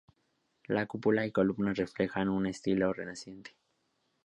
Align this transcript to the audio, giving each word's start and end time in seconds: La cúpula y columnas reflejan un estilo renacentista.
La 0.65 0.87
cúpula 0.87 1.27
y 1.27 1.31
columnas 1.31 1.77
reflejan 1.77 2.27
un 2.27 2.47
estilo 2.47 2.91
renacentista. 2.91 3.51